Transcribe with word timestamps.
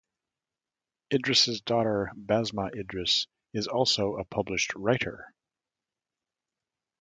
Idris' 1.13 1.61
daughter 1.61 2.11
Basma 2.17 2.73
Idris 2.75 3.27
is 3.53 3.67
also 3.67 4.15
a 4.15 4.23
published 4.25 4.73
writer. 4.73 5.27